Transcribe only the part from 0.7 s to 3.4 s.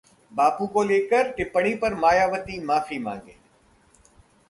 को लेकर टिप्पणी पर मायावती माफी मांगे'